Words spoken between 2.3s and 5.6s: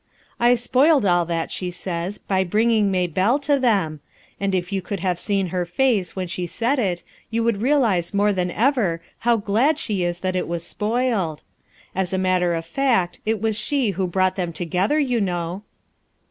bringing Maybelle to them, and if you could have seen 16 FOUR